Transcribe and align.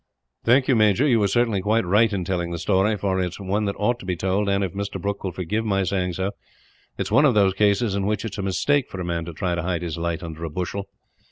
"Thank 0.43 0.67
you, 0.67 0.75
major. 0.75 1.05
You 1.07 1.19
were 1.19 1.27
certainly 1.27 1.61
quite 1.61 1.85
right 1.85 2.11
in 2.11 2.25
telling 2.25 2.49
the 2.49 2.57
story, 2.57 2.97
for 2.97 3.19
it 3.21 3.27
is 3.33 3.39
one 3.39 3.65
that 3.65 3.75
ought 3.77 3.99
to 3.99 4.05
be 4.07 4.15
told 4.15 4.49
and, 4.49 4.63
if 4.63 4.73
Mr. 4.73 4.99
Brooke 4.99 5.23
will 5.23 5.31
forgive 5.31 5.63
my 5.63 5.83
saying 5.83 6.13
so, 6.13 6.31
is 6.97 7.11
one 7.11 7.23
of 7.25 7.35
those 7.35 7.53
cases 7.53 7.93
in 7.93 8.07
which 8.07 8.25
it 8.25 8.33
is 8.33 8.39
a 8.39 8.41
mistake 8.41 8.89
for 8.89 8.99
a 8.99 9.05
man 9.05 9.25
to 9.25 9.33
try 9.33 9.53
to 9.53 9.61
hide 9.61 9.83
his 9.83 9.99
light 9.99 10.23
under 10.23 10.43
a 10.43 10.49
bushel. 10.49 10.89